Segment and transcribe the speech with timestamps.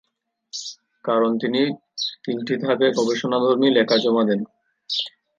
[1.05, 1.61] কারণ তিনি
[2.23, 4.41] তিনটি ধাপে গবেষণাধর্মী লেখা জমা দেন।